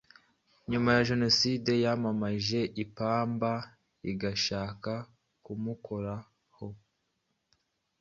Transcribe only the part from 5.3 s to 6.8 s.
kumukoraho.